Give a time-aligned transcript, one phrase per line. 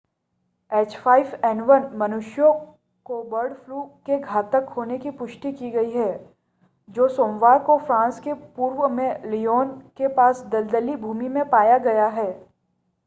[0.71, 2.53] h5n1 मनुष्यों
[3.05, 6.11] को bird flu के घातक होने की पुष्टि की गई है
[6.89, 12.07] जो सोमवार को फ्रांस के पूर्व में ल्योन के पास दलदली भूमि में पाया गया
[12.07, 12.51] है।